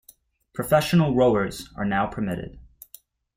Professional 0.53 1.13
rowers 1.13 1.69
are 1.77 1.85
now 1.85 2.07
permitted. 2.07 2.57